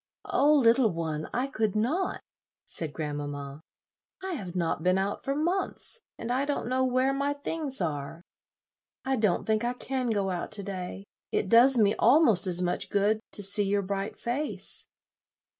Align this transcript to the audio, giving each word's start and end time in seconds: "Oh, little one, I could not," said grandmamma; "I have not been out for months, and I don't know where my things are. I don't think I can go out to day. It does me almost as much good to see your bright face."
"Oh, 0.25 0.55
little 0.55 0.89
one, 0.89 1.27
I 1.31 1.45
could 1.45 1.75
not," 1.75 2.21
said 2.65 2.91
grandmamma; 2.91 3.61
"I 4.23 4.31
have 4.33 4.55
not 4.55 4.81
been 4.81 4.97
out 4.97 5.23
for 5.23 5.35
months, 5.35 6.01
and 6.17 6.31
I 6.31 6.43
don't 6.43 6.67
know 6.67 6.83
where 6.83 7.13
my 7.13 7.33
things 7.33 7.79
are. 7.81 8.23
I 9.05 9.15
don't 9.15 9.45
think 9.45 9.63
I 9.63 9.73
can 9.73 10.09
go 10.09 10.31
out 10.31 10.51
to 10.53 10.63
day. 10.63 11.03
It 11.31 11.49
does 11.49 11.77
me 11.77 11.93
almost 11.99 12.47
as 12.47 12.63
much 12.63 12.89
good 12.89 13.19
to 13.33 13.43
see 13.43 13.65
your 13.65 13.83
bright 13.83 14.15
face." 14.17 14.87